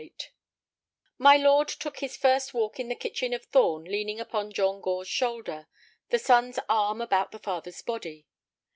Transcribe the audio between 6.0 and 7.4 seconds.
the son's arm about the